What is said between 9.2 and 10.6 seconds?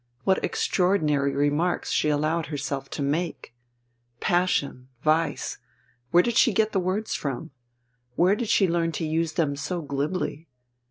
them so glibly?